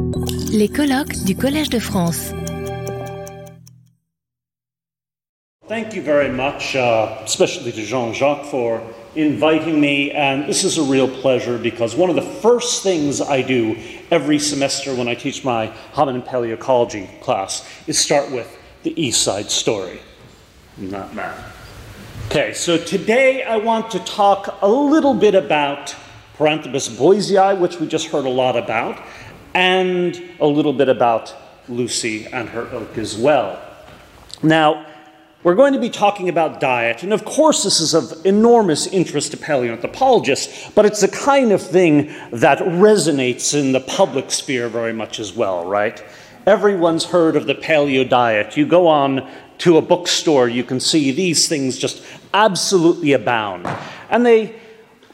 [0.00, 2.32] Les colloques du Collège de France.
[5.66, 8.80] Thank you very much, uh, especially to Jean Jacques, for
[9.16, 10.12] inviting me.
[10.12, 13.76] And this is a real pleasure because one of the first things I do
[14.12, 19.50] every semester when I teach my hominin paleoecology class is start with the East Side
[19.50, 20.00] story.
[20.76, 21.36] Not that.
[22.28, 25.96] Okay, so today I want to talk a little bit about
[26.38, 29.02] Paranthropus boisei, which we just heard a lot about,
[29.58, 31.34] and a little bit about
[31.68, 33.60] Lucy and her ilk as well.
[34.40, 34.86] Now,
[35.42, 39.32] we're going to be talking about diet, and of course, this is of enormous interest
[39.32, 44.92] to paleoanthropologists, but it's the kind of thing that resonates in the public sphere very
[44.92, 46.04] much as well, right?
[46.46, 48.56] Everyone's heard of the paleo diet.
[48.56, 49.28] You go on
[49.58, 53.66] to a bookstore, you can see these things just absolutely abound.
[54.08, 54.54] And they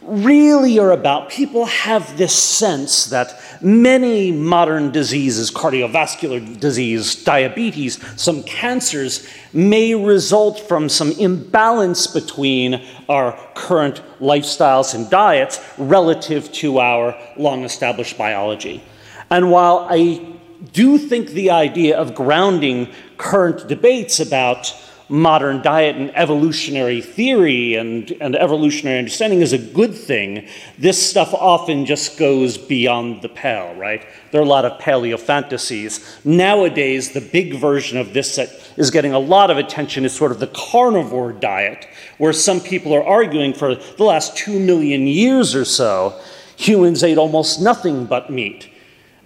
[0.06, 8.42] really are about people have this sense that many modern diseases, cardiovascular disease, diabetes, some
[8.42, 17.16] cancers, may result from some imbalance between our current lifestyles and diets relative to our
[17.36, 18.82] long established biology.
[19.30, 20.34] And while I
[20.72, 24.74] do think the idea of grounding current debates about
[25.08, 31.34] modern diet and evolutionary theory and, and evolutionary understanding is a good thing, this stuff
[31.34, 34.06] often just goes beyond the pale, right?
[34.30, 36.18] There are a lot of paleo fantasies.
[36.24, 40.32] Nowadays, the big version of this that is getting a lot of attention is sort
[40.32, 41.86] of the carnivore diet,
[42.18, 46.18] where some people are arguing for the last two million years or so,
[46.56, 48.70] humans ate almost nothing but meat.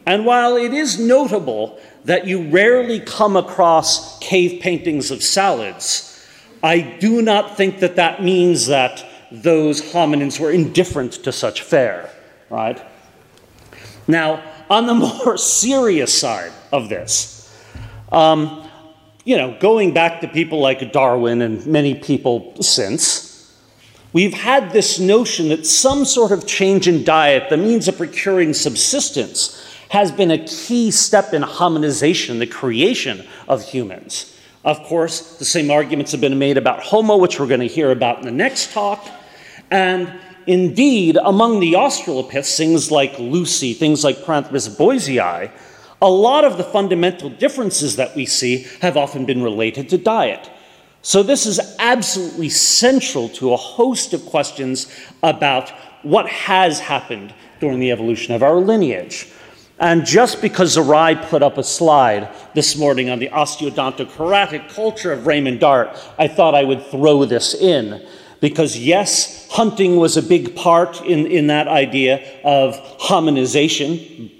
[0.06, 6.04] And while it is notable that you rarely come across cave paintings of salads,
[6.62, 12.10] I do not think that that means that those hominins were indifferent to such fare,
[12.50, 12.82] right?
[14.06, 17.38] Now, on the more serious side of this,
[18.10, 18.68] um,
[19.24, 23.54] you know, going back to people like Darwin and many people since,
[24.14, 28.54] we've had this notion that some sort of change in diet, the means of procuring
[28.54, 34.34] subsistence, has been a key step in hominization, the creation of humans.
[34.64, 37.90] Of course, the same arguments have been made about Homo, which we're going to hear
[37.90, 39.06] about in the next talk.
[39.70, 40.12] And
[40.46, 45.50] indeed, among the Australopiths, things like Lucy, things like Paranthropus boisei,
[46.00, 50.50] a lot of the fundamental differences that we see have often been related to diet.
[51.02, 55.70] So, this is absolutely central to a host of questions about
[56.02, 59.28] what has happened during the evolution of our lineage.
[59.80, 65.26] And just because Zerai put up a slide this morning on the osteodontokeratic culture of
[65.26, 68.04] Raymond Dart, I thought I would throw this in.
[68.40, 74.32] Because yes, hunting was a big part in, in that idea of hominization.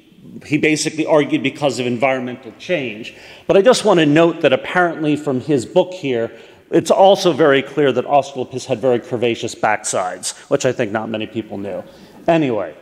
[0.45, 3.15] He basically argued because of environmental change.
[3.47, 6.33] But I just want to note that apparently from his book here,
[6.71, 11.27] it's also very clear that Australopiths had very curvaceous backsides, which I think not many
[11.27, 11.83] people knew.
[12.27, 12.77] Anyway,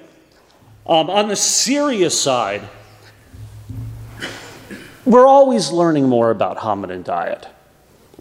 [0.86, 2.62] um, on the serious side,
[5.04, 7.48] we're always learning more about hominin diet.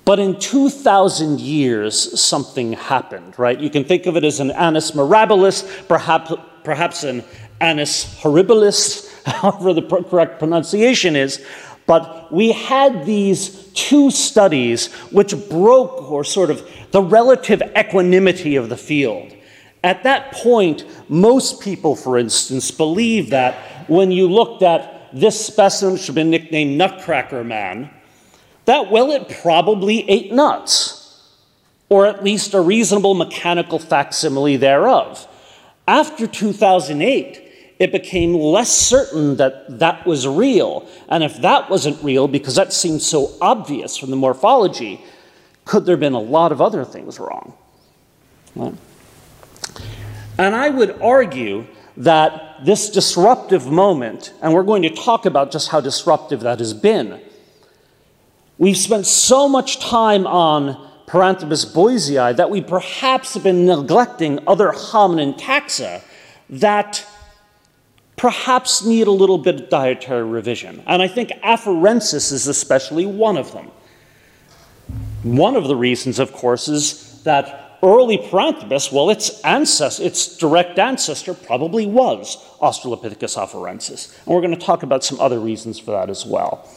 [0.05, 3.59] But in 2,000 years, something happened, right?
[3.59, 6.31] You can think of it as an annus mirabilis, perhaps,
[6.63, 7.23] perhaps an
[7.59, 11.43] annus horribilis, however the correct pronunciation is.
[11.87, 18.69] But we had these two studies which broke, or sort of, the relative equanimity of
[18.69, 19.34] the field.
[19.85, 23.53] At that point, most people, for instance, believe that
[23.87, 27.91] when you looked at this specimen, should have been nicknamed Nutcracker Man,
[28.65, 31.21] that, well, it probably ate nuts,
[31.87, 35.27] or at least a reasonable mechanical facsimile thereof.
[35.87, 37.43] After 2008,
[37.77, 40.89] it became less certain that that was real.
[41.09, 44.99] And if that wasn't real, because that seemed so obvious from the morphology,
[45.63, 47.53] could there have been a lot of other things wrong?
[48.55, 48.75] Well,
[50.37, 51.65] and I would argue
[51.97, 56.73] that this disruptive moment, and we're going to talk about just how disruptive that has
[56.73, 57.21] been,
[58.57, 60.75] we've spent so much time on
[61.07, 66.01] Paranthropus boisei that we perhaps have been neglecting other hominin taxa
[66.49, 67.05] that
[68.17, 70.81] perhaps need a little bit of dietary revision.
[70.87, 73.71] And I think Afarensis is especially one of them.
[75.23, 80.79] One of the reasons, of course, is that early Paranthropus, well, its ancestor, its direct
[80.79, 84.17] ancestor probably was Australopithecus afarensis.
[84.25, 86.67] And we're going to talk about some other reasons for that as well.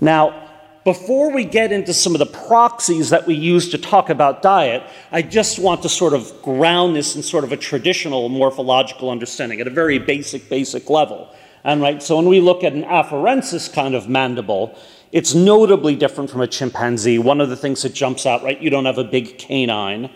[0.00, 0.40] Now,
[0.84, 4.82] before we get into some of the proxies that we use to talk about diet,
[5.10, 9.60] I just want to sort of ground this in sort of a traditional morphological understanding
[9.60, 11.34] at a very basic, basic level.
[11.64, 14.78] And right, so when we look at an afarensis kind of mandible,
[15.10, 17.18] it's notably different from a chimpanzee.
[17.18, 20.10] One of the things that jumps out, right, you don't have a big canine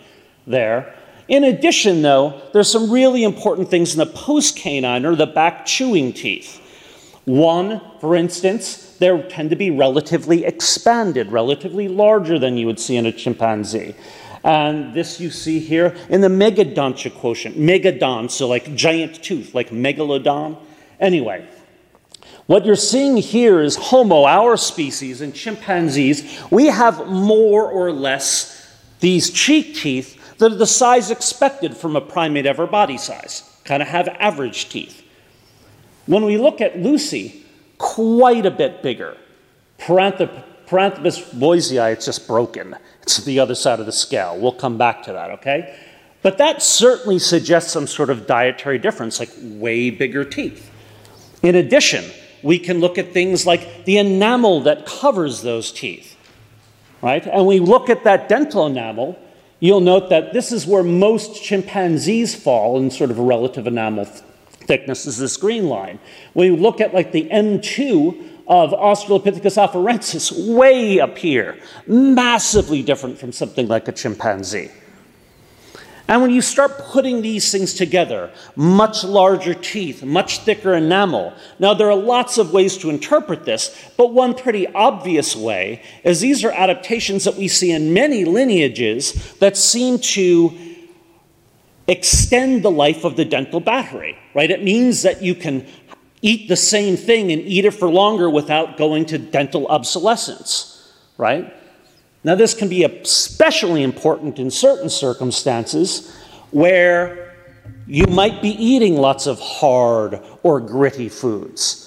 [0.49, 0.93] there.
[1.29, 6.11] In addition, though, there's some really important things in the post-canine or the back chewing
[6.11, 6.59] teeth.
[7.25, 12.97] One, for instance, they tend to be relatively expanded, relatively larger than you would see
[12.97, 13.93] in a chimpanzee.
[14.43, 17.57] And this you see here in the megadontia quotient.
[17.57, 20.57] Megadon, so like giant tooth, like megalodon.
[20.99, 21.47] Anyway,
[22.47, 26.41] what you're seeing here is Homo, our species, and chimpanzees.
[26.49, 28.55] We have more or less
[29.01, 33.43] these cheek teeth that are the size expected from a primate of our body size,
[33.65, 35.03] kind of have average teeth.
[36.07, 37.45] When we look at Lucy,
[37.77, 39.15] quite a bit bigger.
[39.77, 40.37] Paranthropus
[40.67, 42.75] boisei, it's just broken.
[43.03, 44.37] It's the other side of the scale.
[44.39, 45.77] We'll come back to that, okay?
[46.21, 50.69] But that certainly suggests some sort of dietary difference, like way bigger teeth.
[51.41, 52.03] In addition,
[52.43, 56.17] we can look at things like the enamel that covers those teeth,
[57.01, 57.25] right?
[57.25, 59.17] And we look at that dental enamel,
[59.59, 64.05] You'll note that this is where most chimpanzees fall in sort of a relative enamel
[64.69, 65.99] thickness is this green line.
[66.33, 71.57] When you look at like the M2 of Australopithecus afarensis, way up here,
[71.87, 74.69] massively different from something like a chimpanzee.
[76.09, 81.35] And when you start putting these things together, much larger teeth, much thicker enamel.
[81.59, 86.19] Now, there are lots of ways to interpret this, but one pretty obvious way is
[86.19, 90.57] these are adaptations that we see in many lineages that seem to
[91.87, 94.49] extend the life of the dental battery, right?
[94.49, 95.67] It means that you can
[96.23, 101.53] eat the same thing and eat it for longer without going to dental obsolescence, right?
[102.23, 106.13] Now, this can be especially important in certain circumstances
[106.51, 107.33] where
[107.87, 111.85] you might be eating lots of hard or gritty foods.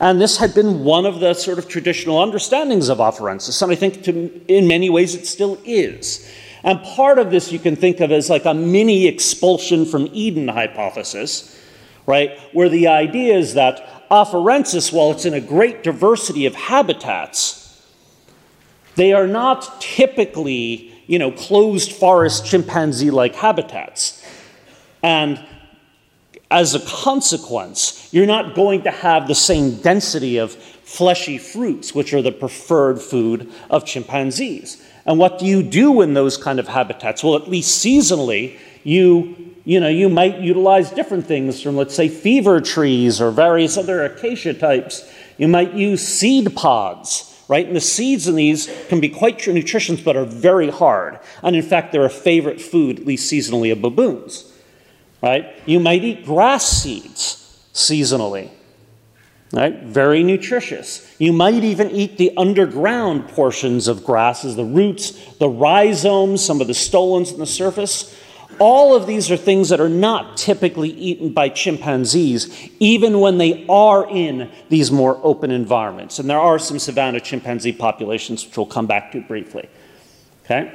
[0.00, 3.74] And this had been one of the sort of traditional understandings of afarensis, and I
[3.74, 6.30] think to, in many ways it still is.
[6.62, 10.48] And part of this you can think of as like a mini expulsion from Eden
[10.48, 11.56] hypothesis,
[12.06, 12.38] right?
[12.52, 17.57] Where the idea is that afarensis, while it's in a great diversity of habitats,
[18.98, 24.20] they are not typically, you know, closed forest chimpanzee-like habitats.
[25.04, 25.40] And
[26.50, 32.12] as a consequence, you're not going to have the same density of fleshy fruits, which
[32.12, 34.84] are the preferred food of chimpanzees.
[35.06, 37.22] And what do you do in those kind of habitats?
[37.22, 42.08] Well, at least seasonally, you, you, know, you might utilize different things from, let's say,
[42.08, 45.08] fever trees or various other acacia types.
[45.36, 47.66] You might use seed pods right?
[47.66, 51.18] And the seeds in these can be quite nutritious, but are very hard.
[51.42, 54.52] And in fact, they're a favorite food, at least seasonally, of baboons,
[55.22, 55.46] right?
[55.66, 58.50] You might eat grass seeds seasonally,
[59.52, 59.82] right?
[59.82, 61.14] Very nutritious.
[61.18, 66.66] You might even eat the underground portions of grasses, the roots, the rhizomes, some of
[66.66, 68.14] the stolons in the surface.
[68.58, 73.64] All of these are things that are not typically eaten by chimpanzees, even when they
[73.68, 76.18] are in these more open environments.
[76.18, 79.68] And there are some savanna chimpanzee populations, which we'll come back to briefly.
[80.44, 80.74] Okay?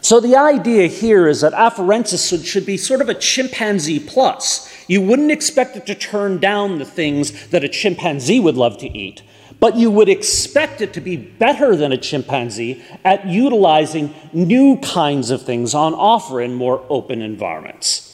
[0.00, 4.72] So the idea here is that afarensis should be sort of a chimpanzee plus.
[4.86, 8.88] You wouldn't expect it to turn down the things that a chimpanzee would love to
[8.88, 9.22] eat,
[9.60, 15.30] but you would expect it to be better than a chimpanzee at utilizing new kinds
[15.30, 18.04] of things on offer in more open environments.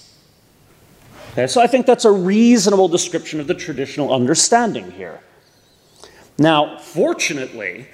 [1.33, 5.21] Okay, so I think that's a reasonable description of the traditional understanding here.
[6.39, 7.87] Now, fortunately,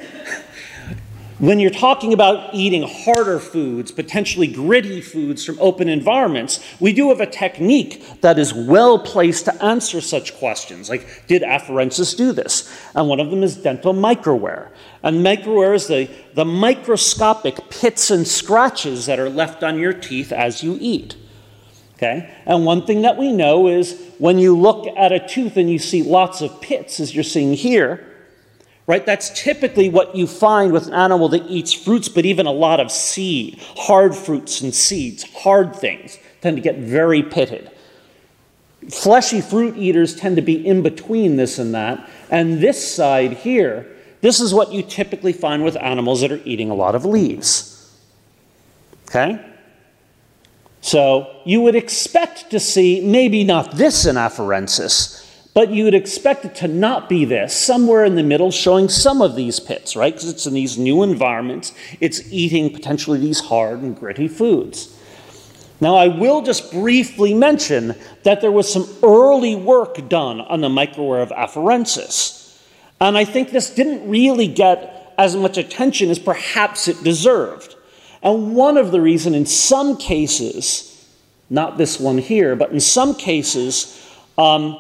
[1.40, 7.09] when you're talking about eating harder foods, potentially gritty foods from open environments, we do
[7.09, 10.90] have a technique that is well placed to answer such questions.
[10.90, 12.70] Like, did afarensis do this?
[12.94, 14.68] And one of them is dental microwear.
[15.02, 20.32] And microwear is the, the microscopic pits and scratches that are left on your teeth
[20.32, 21.16] as you eat.
[21.94, 22.30] Okay?
[22.44, 25.78] And one thing that we know is when you look at a tooth and you
[25.78, 28.10] see lots of pits, as you're seeing here,
[28.87, 29.05] right?
[29.07, 32.81] That's typically what you find with an animal that eats fruits, but even a lot
[32.81, 37.71] of seed, hard fruits and seeds, hard things tend to get very pitted.
[38.89, 42.09] Fleshy fruit eaters tend to be in between this and that.
[42.31, 43.87] And this side here,
[44.23, 47.77] this is what you typically find with animals that are eating a lot of leaves.
[49.09, 49.45] Okay?
[50.81, 56.45] So you would expect to see maybe not this in afarensis, but you would expect
[56.45, 60.14] it to not be this, somewhere in the middle, showing some of these pits, right?
[60.14, 64.97] Because it's in these new environments, it's eating potentially these hard and gritty foods.
[65.80, 70.69] Now, I will just briefly mention that there was some early work done on the
[70.69, 72.61] microwear of afarensis.
[73.00, 77.76] And I think this didn't really get as much attention as perhaps it deserved.
[78.23, 80.87] And one of the reasons, in some cases,
[81.49, 84.78] not this one here, but in some cases, um,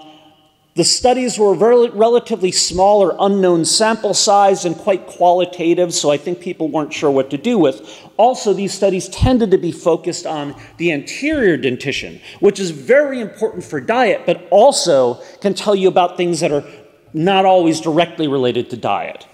[0.80, 6.16] the studies were rel- relatively small or unknown sample size and quite qualitative, so I
[6.16, 7.86] think people weren't sure what to do with.
[8.16, 13.62] Also, these studies tended to be focused on the anterior dentition, which is very important
[13.62, 16.64] for diet, but also can tell you about things that are
[17.12, 19.26] not always directly related to diet.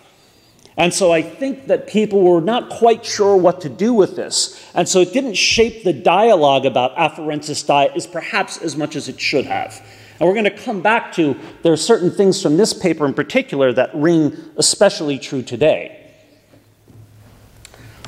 [0.76, 4.60] And so I think that people were not quite sure what to do with this.
[4.74, 9.08] And so it didn't shape the dialogue about afarensis diet as perhaps as much as
[9.08, 9.80] it should have.
[10.18, 13.14] And we're going to come back to there are certain things from this paper in
[13.14, 16.02] particular that ring especially true today.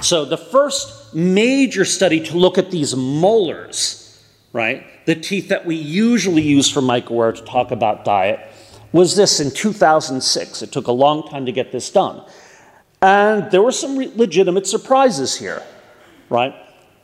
[0.00, 5.74] So, the first major study to look at these molars, right, the teeth that we
[5.74, 8.40] usually use for microwear to talk about diet,
[8.92, 10.62] was this in 2006.
[10.62, 12.24] It took a long time to get this done.
[13.02, 15.62] And there were some legitimate surprises here,
[16.30, 16.54] right?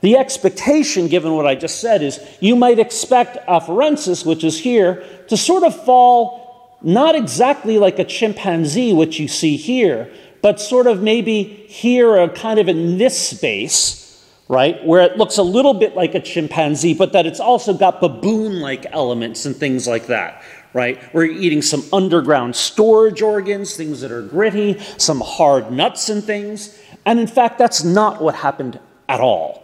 [0.04, 5.02] The expectation, given what I just said, is you might expect afarensis, which is here,
[5.28, 10.86] to sort of fall not exactly like a chimpanzee, which you see here, but sort
[10.86, 15.72] of maybe here, or kind of in this space, right, where it looks a little
[15.72, 20.08] bit like a chimpanzee, but that it's also got baboon like elements and things like
[20.08, 20.42] that,
[20.74, 21.00] right?
[21.14, 26.78] We're eating some underground storage organs, things that are gritty, some hard nuts and things.
[27.06, 29.63] And in fact, that's not what happened at all.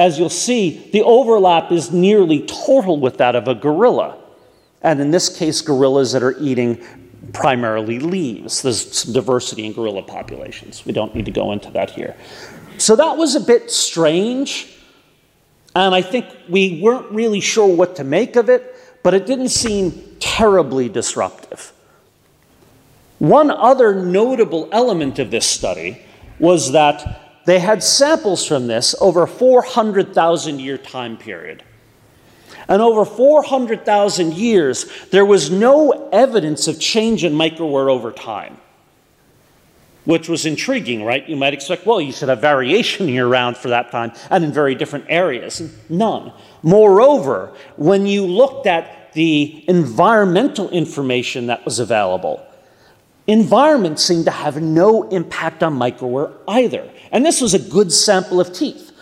[0.00, 4.16] As you'll see, the overlap is nearly total with that of a gorilla.
[4.80, 6.82] And in this case, gorillas that are eating
[7.34, 8.62] primarily leaves.
[8.62, 10.86] There's some diversity in gorilla populations.
[10.86, 12.16] We don't need to go into that here.
[12.78, 14.74] So that was a bit strange.
[15.76, 19.50] And I think we weren't really sure what to make of it, but it didn't
[19.50, 21.74] seem terribly disruptive.
[23.18, 26.00] One other notable element of this study
[26.38, 31.62] was that they had samples from this over a 400,000 year time period.
[32.68, 38.58] And over 400,000 years, there was no evidence of change in microwear over time,
[40.04, 41.28] which was intriguing, right?
[41.28, 44.52] You might expect, well, you should have variation year round for that time and in
[44.52, 45.62] very different areas.
[45.88, 46.32] None.
[46.62, 52.46] Moreover, when you looked at the environmental information that was available,
[53.26, 56.90] environment seemed to have no impact on microwear either.
[57.12, 58.92] And this was a good sample of teeth.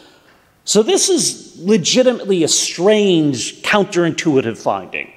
[0.65, 5.11] So this is legitimately a strange, counterintuitive finding.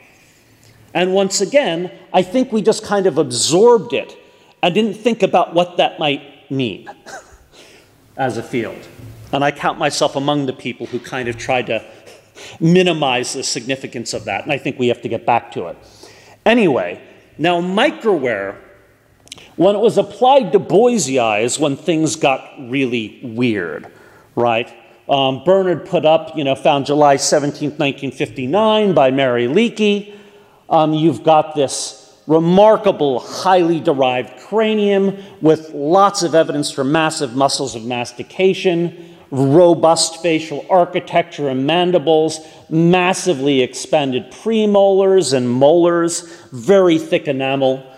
[0.93, 4.17] And once again, I think we just kind of absorbed it
[4.63, 6.89] and didn't think about what that might mean
[8.17, 8.87] as a field.
[9.31, 11.83] And I count myself among the people who kind of tried to
[12.59, 15.77] minimize the significance of that, and I think we have to get back to it.
[16.45, 17.01] Anyway,
[17.37, 18.57] now microwear
[19.55, 23.91] when it was applied to Boisei is when things got really weird,
[24.35, 24.71] right?
[25.09, 30.15] Um, Bernard put up, you know, found July 17, 1959 by Mary Leakey.
[30.69, 37.75] Um, you've got this remarkable, highly derived cranium with lots of evidence for massive muscles
[37.75, 42.39] of mastication, robust facial architecture and mandibles,
[42.69, 47.90] massively expanded premolars and molars, very thick enamel.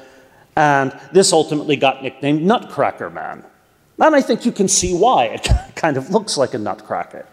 [0.56, 3.44] And this ultimately got nicknamed Nutcracker Man.
[4.00, 5.26] And I think you can see why.
[5.26, 7.26] It kind of looks like a nutcracker.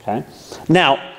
[0.00, 0.24] Okay?
[0.68, 1.14] Now,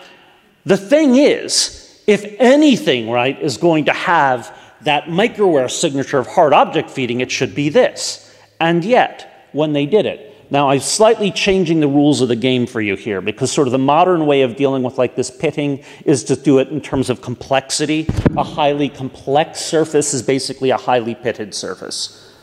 [0.66, 6.54] the thing is, if anything, right, is going to have that microwear signature of hard
[6.54, 8.36] object feeding, it should be this.
[8.60, 12.68] And yet, when they did it, now, I'm slightly changing the rules of the game
[12.68, 15.82] for you here because sort of the modern way of dealing with like this pitting
[16.04, 18.06] is to do it in terms of complexity.
[18.36, 22.36] A highly complex surface is basically a highly pitted surface.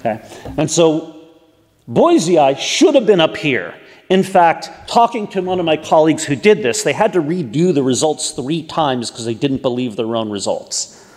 [0.00, 0.20] Okay?
[0.58, 1.28] And so
[1.88, 3.72] Boisei should have been up here.
[4.10, 7.72] In fact, talking to one of my colleagues who did this, they had to redo
[7.72, 11.08] the results three times because they didn't believe their own results.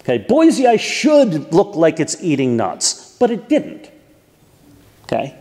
[0.00, 3.92] Okay, Boisei should look like it's eating nuts, but it didn't.
[5.06, 5.36] Okay?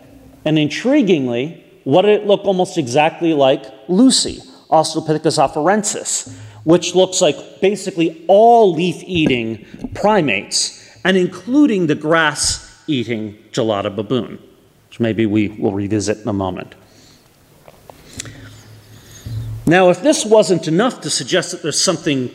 [0.45, 6.31] And intriguingly, what did it look almost exactly like Lucy, Australopithecus afarensis,
[6.63, 14.39] which looks like basically all leaf eating primates, and including the grass eating gelada baboon,
[14.89, 16.75] which maybe we will revisit in a moment.
[19.67, 22.29] Now, if this wasn't enough to suggest that there's something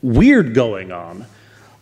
[0.00, 1.26] weird going on,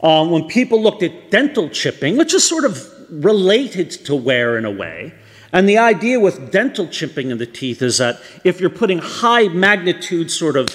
[0.03, 4.65] um, when people looked at dental chipping, which is sort of related to wear in
[4.65, 5.13] a way,
[5.53, 9.49] And the idea with dental chipping in the teeth is that if you're putting high
[9.49, 10.71] magnitude sort of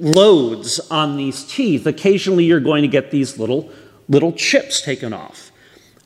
[0.00, 3.70] loads on these teeth, occasionally you're going to get these little,
[4.08, 5.52] little chips taken off.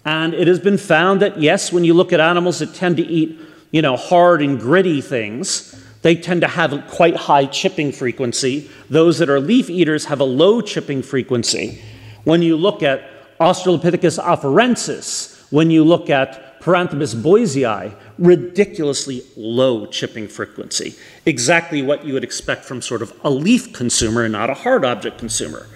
[0.04, 3.06] And it has been found that, yes, when you look at animals that tend to
[3.06, 3.38] eat,
[3.70, 8.68] you know, hard and gritty things, they tend to have quite high chipping frequency.
[8.88, 11.80] Those that are leaf eaters have a low chipping frequency.
[12.24, 20.28] When you look at Australopithecus afarensis, when you look at Paranthropus boisei, ridiculously low chipping
[20.28, 20.94] frequency.
[21.24, 24.84] Exactly what you would expect from sort of a leaf consumer and not a hard
[24.84, 25.66] object consumer.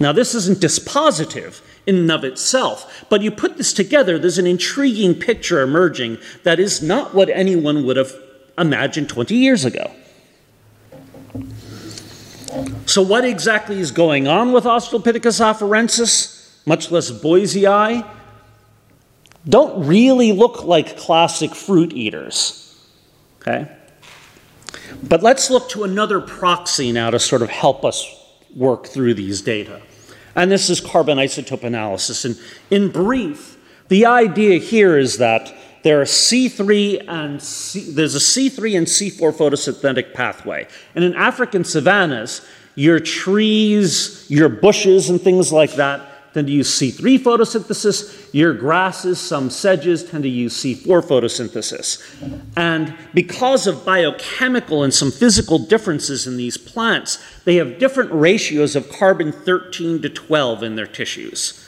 [0.00, 4.46] Now, this isn't dispositive in and of itself, but you put this together, there's an
[4.46, 8.12] intriguing picture emerging that is not what anyone would have
[8.56, 9.90] imagined 20 years ago.
[12.86, 18.06] So, what exactly is going on with Australopithecus afarensis, much less boisei?
[19.48, 22.78] Don't really look like classic fruit eaters.
[23.40, 23.70] Okay?
[25.02, 28.06] But let's look to another proxy now to sort of help us
[28.54, 29.82] work through these data.
[30.34, 32.24] And this is carbon isotope analysis.
[32.24, 32.38] And
[32.70, 33.58] in brief,
[33.88, 39.32] the idea here is that there are C3 and C, there's a C3 and C4
[39.32, 40.68] photosynthetic pathway.
[40.94, 42.46] And in African savannas,
[42.76, 48.28] your trees, your bushes, and things like that tend to use C3 photosynthesis.
[48.32, 52.02] Your grasses, some sedges, tend to use C4 photosynthesis.
[52.56, 58.76] And because of biochemical and some physical differences in these plants, they have different ratios
[58.76, 61.58] of carbon 13 to 12 in their tissues.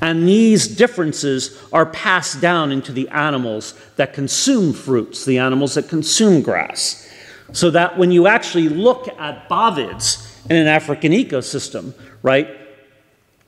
[0.00, 5.88] And these differences are passed down into the animals that consume fruits, the animals that
[5.88, 7.08] consume grass.
[7.52, 12.63] So that when you actually look at bovids in an African ecosystem, right,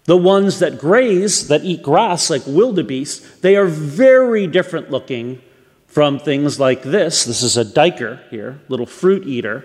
[0.06, 5.42] the ones that graze, that eat grass like wildebeest, they are very different looking
[5.86, 7.24] from things like this.
[7.24, 9.64] This is a duiker here, little fruit eater.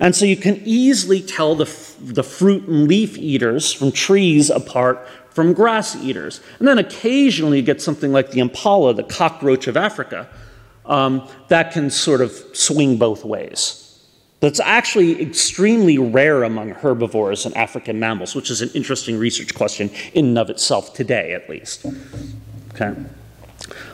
[0.00, 1.64] And so you can easily tell the,
[2.00, 6.40] the fruit and leaf eaters from trees apart from grass eaters.
[6.58, 10.28] And then occasionally you get something like the impala, the cockroach of Africa,
[10.86, 13.85] um, that can sort of swing both ways.
[14.40, 19.90] That's actually extremely rare among herbivores and African mammals, which is an interesting research question
[20.12, 21.86] in and of itself today, at least.
[22.74, 22.94] Okay?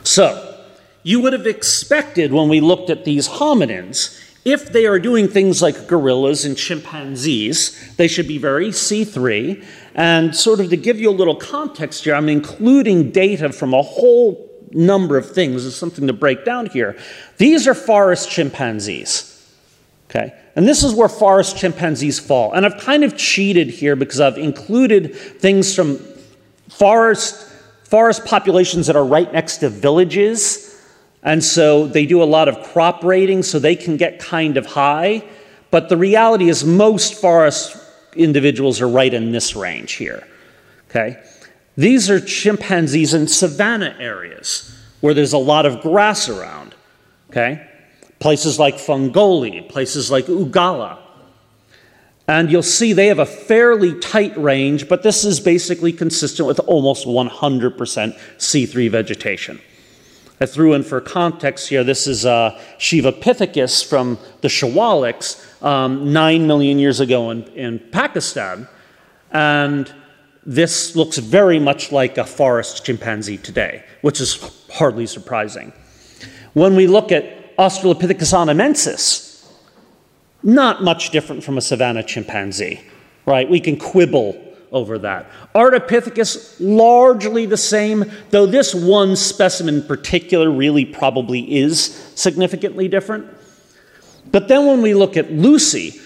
[0.02, 0.48] So,
[1.04, 5.62] you would have expected when we looked at these hominins, if they are doing things
[5.62, 11.10] like gorillas and chimpanzees, they should be very C3, and sort of to give you
[11.10, 15.62] a little context here, I'm including data from a whole number of things.
[15.62, 16.96] There's something to break down here.
[17.38, 19.31] These are forest chimpanzees.
[20.14, 20.34] Okay?
[20.56, 22.52] And this is where forest chimpanzees fall.
[22.52, 25.98] And I've kind of cheated here because I've included things from
[26.68, 27.50] forest,
[27.84, 30.78] forest populations that are right next to villages.
[31.22, 34.66] And so they do a lot of crop raiding, so they can get kind of
[34.66, 35.24] high.
[35.70, 37.78] But the reality is, most forest
[38.14, 40.26] individuals are right in this range here.
[40.90, 41.22] Okay?
[41.76, 46.74] These are chimpanzees in savanna areas where there's a lot of grass around.
[47.30, 47.66] Okay?
[48.22, 50.98] Places like Fongoli, places like Ugalla.
[52.28, 56.60] And you'll see they have a fairly tight range, but this is basically consistent with
[56.60, 57.76] almost 100%
[58.38, 59.60] C3 vegetation.
[60.40, 66.46] I threw in for context here, this is uh, Pithecus from the Siwaliks um, nine
[66.46, 68.68] million years ago in, in Pakistan.
[69.32, 69.92] And
[70.46, 75.72] this looks very much like a forest chimpanzee today, which is hardly surprising.
[76.52, 79.46] When we look at Australopithecus anamensis,
[80.42, 82.80] not much different from a savanna chimpanzee,
[83.26, 83.48] right?
[83.48, 85.30] We can quibble over that.
[85.54, 93.26] Ardipithecus, largely the same, though this one specimen in particular really probably is significantly different.
[94.30, 96.00] But then when we look at Lucy,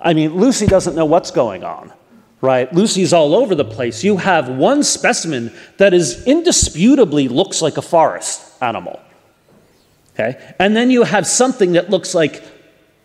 [0.00, 1.92] I mean, Lucy doesn't know what's going on,
[2.40, 2.72] right?
[2.72, 4.04] Lucy's all over the place.
[4.04, 9.00] You have one specimen that is indisputably looks like a forest animal,
[10.18, 10.54] okay?
[10.58, 12.42] And then you have something that looks like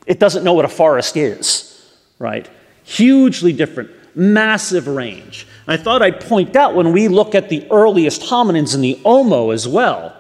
[0.08, 2.50] it doesn't know what a forest is, right?
[2.84, 5.48] Hugely different, massive range.
[5.68, 9.54] I thought I'd point out when we look at the earliest hominins in the Omo
[9.54, 10.16] as well,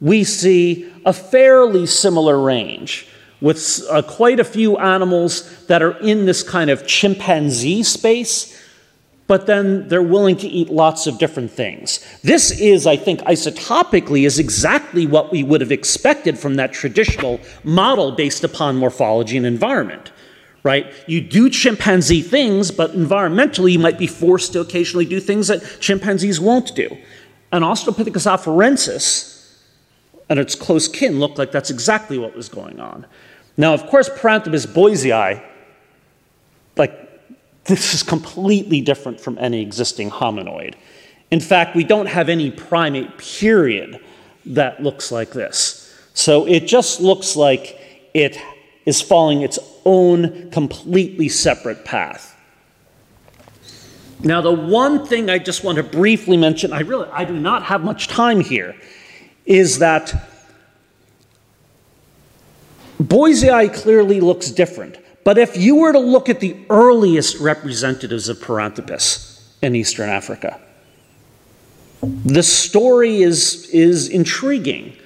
[0.00, 3.06] we see a fairly similar range
[3.40, 8.60] with uh, quite a few animals that are in this kind of chimpanzee space,
[9.28, 12.04] but then they're willing to eat lots of different things.
[12.22, 17.38] This is, I think, isotopically, is exactly what we would have expected from that traditional
[17.62, 20.10] model based upon morphology and environment.
[20.64, 20.92] Right?
[21.06, 25.62] You do chimpanzee things, but environmentally you might be forced to occasionally do things that
[25.78, 26.88] chimpanzees won't do.
[27.52, 29.56] And Australopithecus afarensis
[30.28, 33.06] and its close kin looked like that's exactly what was going on.
[33.56, 35.42] Now, of course, Paranthropus boisei,
[37.68, 40.74] this is completely different from any existing hominoid.
[41.30, 44.00] In fact, we don't have any primate period
[44.46, 45.94] that looks like this.
[46.14, 47.78] So it just looks like
[48.14, 48.40] it
[48.86, 52.34] is following its own completely separate path.
[54.20, 57.62] Now, the one thing I just want to briefly mention, I really I do not
[57.64, 58.74] have much time here,
[59.44, 60.28] is that
[63.00, 64.96] Boisei clearly looks different.
[65.28, 70.58] But if you were to look at the earliest representatives of Paranthropus in Eastern Africa,
[72.02, 74.96] the story is, is intriguing.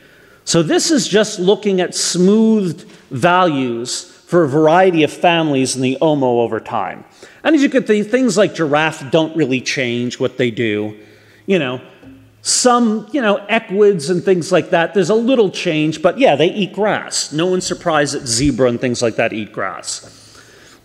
[0.45, 5.99] So, this is just looking at smoothed values for a variety of families in the
[6.01, 7.05] Omo over time.
[7.43, 10.97] And as you can see, things like giraffe don't really change what they do.
[11.47, 11.81] You know,
[12.43, 16.49] some, you know, equids and things like that, there's a little change, but yeah, they
[16.53, 17.33] eat grass.
[17.33, 20.19] No one's surprised that zebra and things like that eat grass.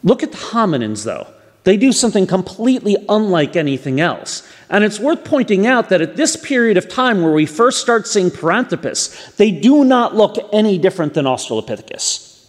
[0.03, 1.27] Look at the hominins, though.
[1.63, 4.47] They do something completely unlike anything else.
[4.69, 8.07] And it's worth pointing out that at this period of time where we first start
[8.07, 12.47] seeing Paranthropus, they do not look any different than Australopithecus.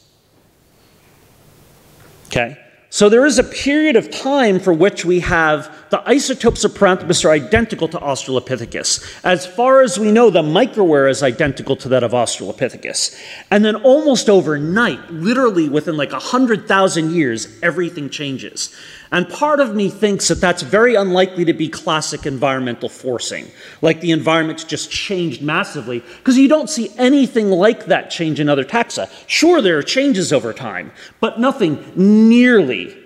[2.26, 2.58] Okay?
[2.90, 7.24] So there is a period of time for which we have the isotopes of Paranthropus
[7.24, 9.20] are identical to Australopithecus.
[9.24, 13.18] As far as we know, the microwear is identical to that of Australopithecus.
[13.50, 18.74] And then almost overnight, literally within like 100,000 years, everything changes.
[19.10, 24.00] And part of me thinks that that's very unlikely to be classic environmental forcing, like
[24.00, 28.64] the environment's just changed massively, because you don't see anything like that change in other
[28.64, 29.10] taxa.
[29.26, 32.96] Sure, there are changes over time, but nothing nearly,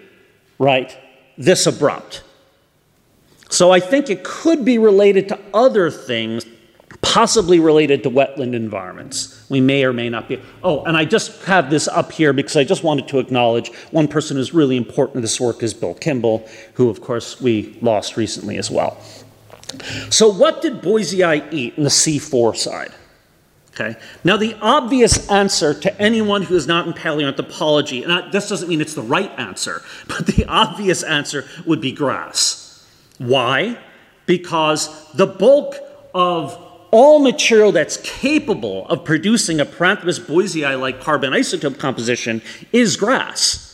[0.58, 0.98] right,
[1.38, 2.24] this abrupt.
[3.48, 6.44] So I think it could be related to other things
[7.02, 9.44] possibly related to wetland environments.
[9.50, 10.40] We may or may not be.
[10.62, 14.08] Oh, and I just have this up here because I just wanted to acknowledge one
[14.08, 18.16] person who's really important to this work is Bill Kimbel, who, of course, we lost
[18.16, 18.98] recently as well.
[20.10, 22.92] So, what did Boisei eat in the C4 side?
[23.74, 23.98] Okay.
[24.22, 28.82] Now, the obvious answer to anyone who is not in paleoanthropology, and this doesn't mean
[28.82, 32.86] it's the right answer, but the obvious answer would be grass.
[33.18, 33.78] Why?
[34.26, 35.76] Because the bulk
[36.14, 42.96] of all material that's capable of producing a Paranthropus boisei like carbon isotope composition is
[42.96, 43.68] grass.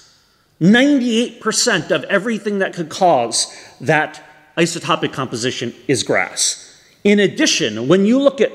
[0.61, 4.25] 98% of everything that could cause that
[4.57, 6.65] isotopic composition is grass.
[7.05, 8.53] In addition, when you look at,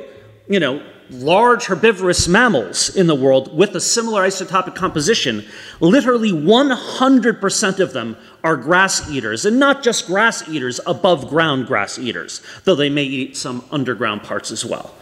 [0.48, 0.82] you know,
[1.14, 5.46] large herbivorous mammals in the world with a similar isotopic composition,
[5.80, 12.00] literally 100% of them are grass eaters, and not just grass eaters, above ground grass
[12.00, 14.94] eaters, though they may eat some underground parts as well.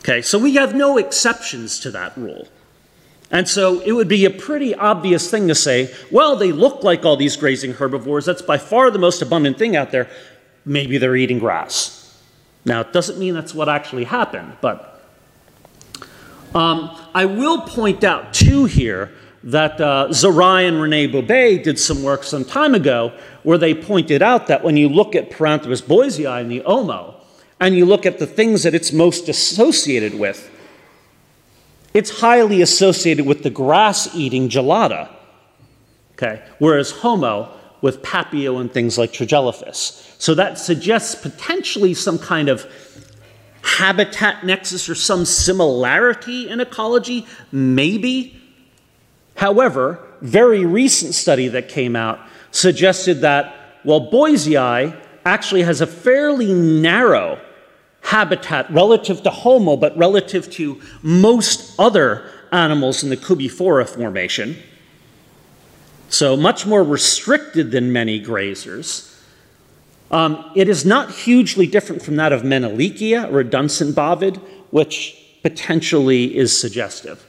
[0.00, 2.48] Okay, so we have no exceptions to that rule.
[3.30, 7.04] And so it would be a pretty obvious thing to say, well, they look like
[7.04, 8.24] all these grazing herbivores.
[8.24, 10.08] That's by far the most abundant thing out there.
[10.64, 11.96] Maybe they're eating grass.
[12.64, 14.99] Now, it doesn't mean that's what actually happened, but
[16.54, 22.02] um, I will point out, too, here that uh, Zarai and Rene Bobe did some
[22.02, 26.40] work some time ago where they pointed out that when you look at Paranthropus boisei
[26.42, 27.14] in the Omo
[27.58, 30.50] and you look at the things that it's most associated with,
[31.94, 35.08] it's highly associated with the grass eating gelada,
[36.12, 36.42] okay?
[36.58, 40.16] whereas Homo with Papio and things like Tragelaphus.
[40.20, 42.66] So that suggests potentially some kind of
[43.80, 47.26] habitat nexus or some similarity in ecology?
[47.50, 48.38] Maybe.
[49.36, 56.52] However, very recent study that came out suggested that, well, Boisei actually has a fairly
[56.52, 57.40] narrow
[58.02, 64.56] habitat relative to Homo, but relative to most other animals in the Koobi Fora formation.
[66.10, 69.09] So, much more restricted than many grazers.
[70.10, 74.36] Um, it is not hugely different from that of Menelikia or Dunstan bovid,
[74.70, 77.24] which potentially is suggestive.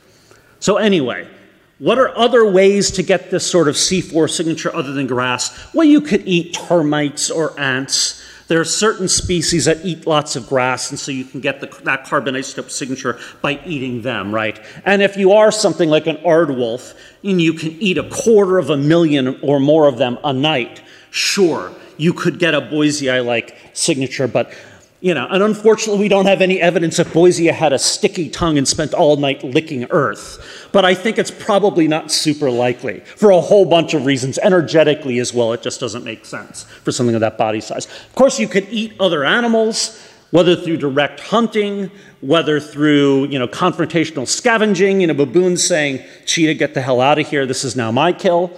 [0.60, 1.28] So, anyway,
[1.80, 5.74] what are other ways to get this sort of C4 signature other than grass?
[5.74, 8.22] Well, you could eat termites or ants.
[8.48, 11.68] There are certain species that eat lots of grass, and so you can get the,
[11.84, 14.60] that carbon isotope signature by eating them, right?
[14.86, 18.70] And if you are something like an aardwolf, and you can eat a quarter of
[18.70, 23.56] a million or more of them a night, sure, you could get a Boisei like
[23.74, 24.52] signature, but
[25.02, 28.58] you know, and unfortunately, we don't have any evidence that Boisei had a sticky tongue
[28.58, 30.70] and spent all night licking earth.
[30.72, 34.40] But I think it's probably not super likely for a whole bunch of reasons.
[34.40, 37.86] Energetically, as well, it just doesn't make sense for something of that body size.
[37.86, 40.00] Of course, you could eat other animals.
[40.32, 46.56] whether through direct hunting, whether through you know confrontational scavenging, you know baboons saying, "Cheetah,
[46.56, 47.46] get the hell out of here!
[47.46, 48.52] This is now my kill."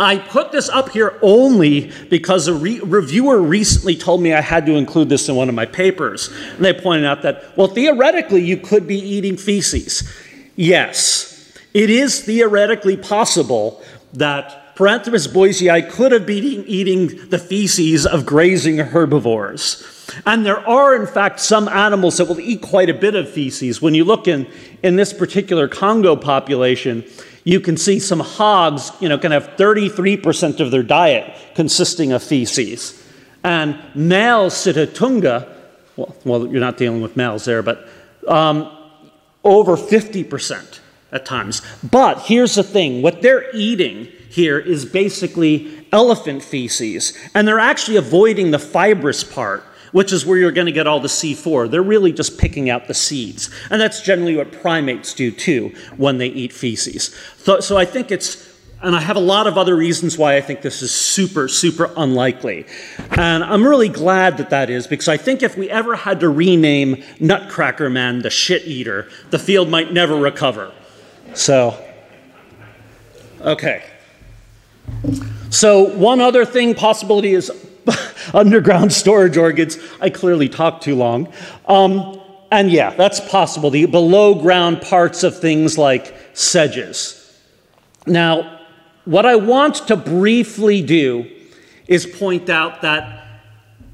[0.00, 4.64] I put this up here only because a re- reviewer recently told me I had
[4.66, 6.28] to include this in one of my papers.
[6.54, 10.08] And they pointed out that, well, theoretically, you could be eating feces.
[10.54, 13.82] Yes, it is theoretically possible
[14.12, 19.84] that Paranthropus boisei could have been eating the feces of grazing herbivores.
[20.24, 23.82] And there are, in fact, some animals that will eat quite a bit of feces.
[23.82, 24.46] When you look in,
[24.82, 27.04] in this particular Congo population,
[27.48, 32.22] you can see some hogs, you know, can have 33% of their diet consisting of
[32.22, 33.02] feces.
[33.42, 35.48] And male Sitatunga,
[35.96, 37.88] well, well, you're not dealing with males there, but
[38.26, 38.70] um,
[39.44, 40.80] over 50%
[41.10, 41.62] at times.
[41.90, 47.96] But here's the thing what they're eating here is basically elephant feces, and they're actually
[47.96, 51.70] avoiding the fibrous part which is where you're going to get all the C4.
[51.70, 53.50] They're really just picking out the seeds.
[53.70, 57.14] And that's generally what primates do too when they eat feces.
[57.38, 58.48] So, so I think it's,
[58.80, 61.90] and I have a lot of other reasons why I think this is super, super
[61.96, 62.66] unlikely.
[63.10, 66.28] And I'm really glad that that is, because I think if we ever had to
[66.28, 70.72] rename Nutcracker Man the shit eater, the field might never recover.
[71.34, 71.84] So,
[73.40, 73.82] okay.
[75.50, 77.50] So, one other thing, possibility is
[78.34, 79.78] underground storage organs.
[80.00, 81.32] I clearly talked too long.
[81.66, 83.70] Um, and yeah, that's possible.
[83.70, 87.14] The below ground parts of things like sedges.
[88.06, 88.60] Now,
[89.04, 91.30] what I want to briefly do
[91.86, 93.26] is point out that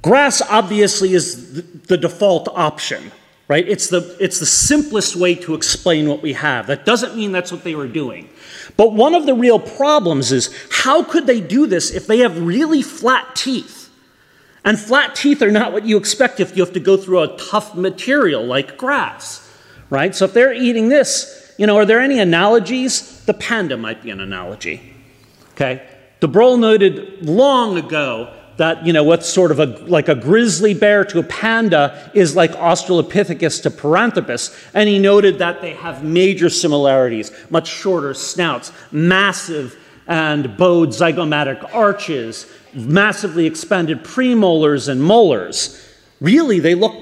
[0.03, 3.13] grass obviously is the default option,
[3.49, 3.69] right?
[3.69, 6.67] It's the, it's the simplest way to explain what we have.
[6.67, 8.29] That doesn't mean that's what they were doing.
[8.77, 12.41] But one of the real problems is how could they do this if they have
[12.41, 13.91] really flat teeth?
[14.65, 17.37] And flat teeth are not what you expect if you have to go through a
[17.37, 19.47] tough material like grass,
[19.91, 20.15] right?
[20.15, 23.25] So if they're eating this, you know, are there any analogies?
[23.27, 24.95] The panda might be an analogy.
[25.53, 25.87] Okay?
[26.21, 31.05] De noted long ago that, you know, what's sort of a, like a grizzly bear
[31.05, 34.55] to a panda is like Australopithecus to Paranthropus.
[34.75, 41.75] And he noted that they have major similarities, much shorter snouts, massive and bowed zygomatic
[41.75, 45.81] arches, massively expanded premolars and molars,
[46.21, 46.95] really they look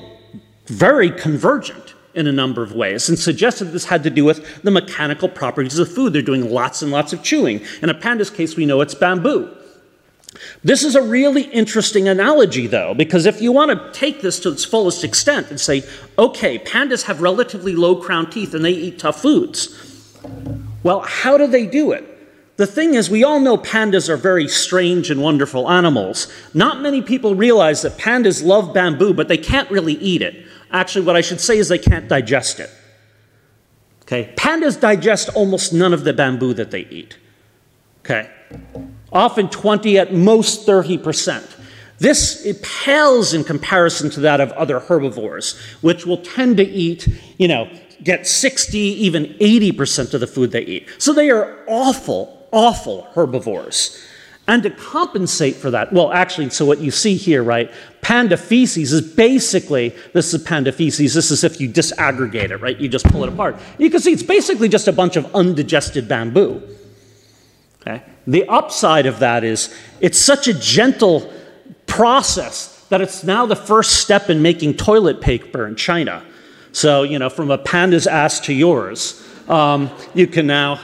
[0.67, 4.71] very convergent in a number of ways and suggested this had to do with the
[4.71, 6.13] mechanical properties of food.
[6.13, 7.63] They're doing lots and lots of chewing.
[7.81, 9.57] In a panda's case, we know it's bamboo.
[10.65, 14.51] This is a really interesting analogy, though, because if you want to take this to
[14.51, 15.85] its fullest extent and say,
[16.19, 19.79] okay, pandas have relatively low crown teeth and they eat tough foods,
[20.83, 22.09] well, how do they do it?
[22.57, 26.33] The thing is, we all know pandas are very strange and wonderful animals.
[26.55, 30.47] Not many people realize that pandas love bamboo, but they can't really eat it.
[30.71, 32.71] Actually, what I should say is they can't digest it.
[34.03, 34.33] Okay?
[34.37, 37.17] Pandas digest almost none of the bamboo that they eat.
[38.01, 38.31] Okay?
[39.13, 41.59] Often 20, at most 30%.
[41.99, 47.07] This pales in comparison to that of other herbivores, which will tend to eat,
[47.39, 47.71] you know,
[48.03, 50.89] get 60, even 80% of the food they eat.
[50.99, 54.03] So they are awful, awful herbivores.
[54.49, 57.71] And to compensate for that, well, actually, so what you see here, right?
[58.01, 62.77] Panda feces is basically, this is panda feces, this is if you disaggregate it, right?
[62.77, 63.57] You just pull it apart.
[63.79, 66.61] You can see it's basically just a bunch of undigested bamboo.
[67.83, 68.03] Okay?
[68.27, 71.33] The upside of that is it's such a gentle
[71.87, 76.25] process that it's now the first step in making toilet paper in China.
[76.73, 80.81] So, you know, from a panda's ass to yours, um, you can now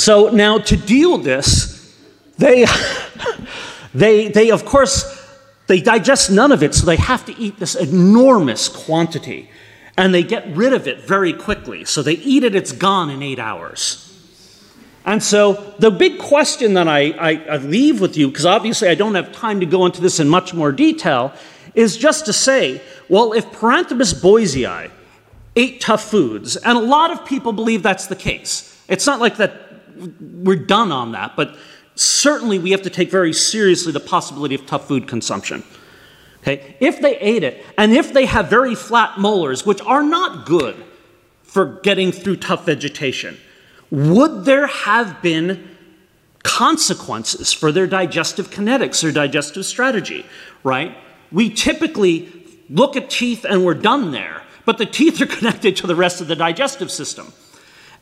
[0.00, 1.94] so now to deal with this,
[2.38, 2.64] they,
[3.94, 5.04] they, they of course,
[5.66, 9.50] they digest none of it, so they have to eat this enormous quantity.
[9.98, 11.84] And they get rid of it very quickly.
[11.84, 14.09] So they eat it, it's gone in eight hours.
[15.04, 18.94] And so the big question that I, I, I leave with you, because obviously I
[18.94, 21.32] don't have time to go into this in much more detail,
[21.74, 24.90] is just to say, well, if Paranthropus boisei
[25.56, 29.36] ate tough foods, and a lot of people believe that's the case, it's not like
[29.38, 29.52] that
[30.20, 31.56] we're done on that, but
[31.94, 35.62] certainly we have to take very seriously the possibility of tough food consumption.
[36.42, 36.76] Okay?
[36.80, 40.76] If they ate it, and if they have very flat molars, which are not good
[41.42, 43.36] for getting through tough vegetation,
[43.90, 45.76] would there have been
[46.42, 50.24] consequences for their digestive kinetics, or digestive strategy,
[50.62, 50.96] right?
[51.30, 52.32] We typically
[52.68, 56.20] look at teeth and we're done there, but the teeth are connected to the rest
[56.20, 57.32] of the digestive system.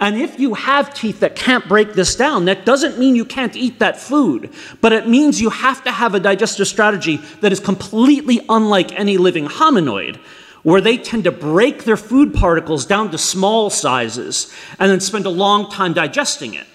[0.01, 3.57] And if you have teeth that can't break this down, that doesn't mean you can't
[3.57, 7.59] eat that food, but it means you have to have a digestive strategy that is
[7.59, 10.21] completely unlike any living hominoid,
[10.63, 15.27] where they tend to break their food particles down to small sizes and then spend
[15.27, 16.67] a long time digesting it.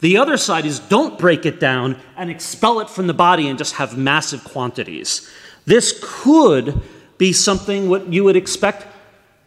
[0.00, 3.58] The other side is don't break it down and expel it from the body and
[3.58, 5.30] just have massive quantities.
[5.66, 6.82] This could
[7.16, 8.86] be something what you would expect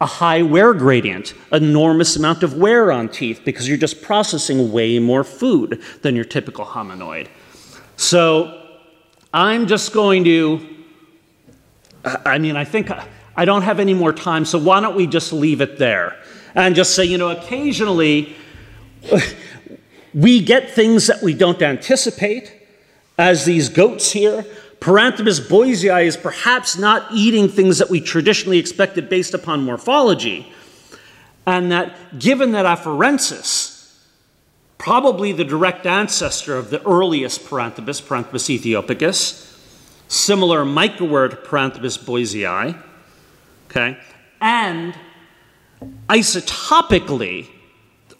[0.00, 4.98] a high wear gradient, enormous amount of wear on teeth because you're just processing way
[4.98, 7.28] more food than your typical hominoid.
[7.96, 8.62] So
[9.34, 10.66] I'm just going to,
[12.04, 12.90] I mean, I think
[13.38, 16.16] I don't have any more time, so why don't we just leave it there
[16.56, 18.34] and just say, you know, occasionally
[20.12, 22.52] we get things that we don't anticipate,
[23.16, 24.44] as these goats here.
[24.80, 30.52] Paranthropus boisei is perhaps not eating things that we traditionally expected based upon morphology.
[31.46, 33.96] And that given that Afarensis,
[34.78, 39.56] probably the direct ancestor of the earliest Paranthropus, Paranthropus ethiopicus,
[40.08, 42.82] similar microwear Paranthropus boisei,
[43.70, 43.98] okay,
[44.40, 44.94] and
[46.08, 47.48] isotopically,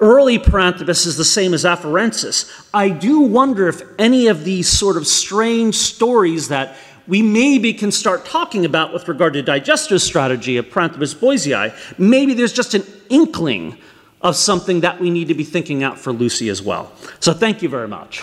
[0.00, 2.68] early Paranthropus is the same as Afarensis.
[2.72, 7.90] I do wonder if any of these sort of strange stories that we maybe can
[7.90, 12.84] start talking about with regard to digestive strategy of Paranthropus boisei, maybe there's just an
[13.08, 13.78] inkling
[14.20, 16.92] of something that we need to be thinking out for Lucy as well.
[17.20, 18.22] So thank you very much.